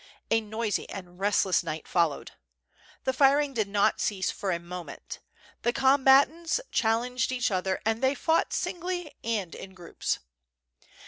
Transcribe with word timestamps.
A 0.31 0.41
noisy 0.41 0.89
and 0.89 1.19
restless 1.19 1.61
night 1.61 1.87
followed. 1.87 2.31
The 3.03 3.13
firing 3.13 3.53
did 3.53 3.67
not 3.67 4.01
cease 4.01 4.31
for 4.31 4.49
a 4.49 4.57
moment. 4.57 5.19
The 5.61 5.71
combatants 5.73 6.59
challenged 6.71 7.31
each 7.31 7.51
other 7.51 7.79
and 7.85 8.01
they 8.01 8.15
fought 8.15 8.51
singly 8.51 9.11
and 9.23 9.53
in 9.53 9.75
groups. 9.75 10.17